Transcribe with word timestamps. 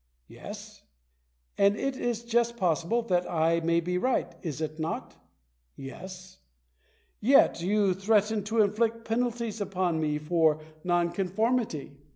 "Yes." 0.27 0.81
"And 1.59 1.77
it 1.77 1.95
is 1.95 2.23
just 2.23 2.57
possible 2.57 3.03
that 3.03 3.29
I 3.29 3.59
may 3.59 3.79
be 3.81 3.99
right, 3.99 4.33
is 4.41 4.59
it 4.59 4.79
not?"" 4.79 5.15
Yes."" 5.75 6.39
Yet 7.31 7.61
you 7.61 7.93
threaten 7.93 8.43
to 8.45 8.61
inflict 8.61 9.05
penalties 9.05 9.61
upon 9.61 9.99
me 10.01 10.17
for 10.17 10.59
nonconformity 10.83 11.99